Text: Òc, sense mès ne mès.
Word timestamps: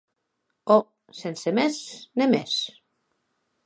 Òc, 0.77 0.87
sense 1.19 1.55
mès 1.59 1.79
ne 2.19 2.31
mès. 2.35 2.61